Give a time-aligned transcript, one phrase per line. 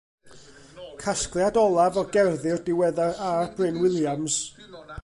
[1.03, 3.55] Casgliad olaf o gerddi'r diweddar R.
[3.61, 4.43] Bryn Williams.